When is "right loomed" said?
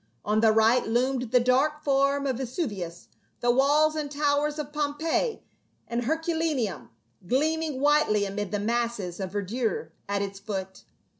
0.51-1.29